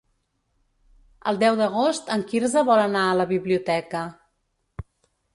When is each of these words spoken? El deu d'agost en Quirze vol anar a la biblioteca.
El 1.31 1.35
deu 1.43 1.57
d'agost 1.59 2.09
en 2.15 2.23
Quirze 2.31 2.63
vol 2.69 2.81
anar 2.85 3.03
a 3.09 3.19
la 3.19 3.27
biblioteca. 3.33 4.01